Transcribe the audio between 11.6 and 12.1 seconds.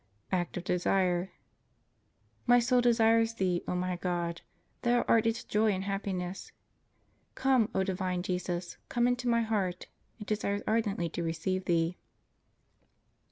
Thee.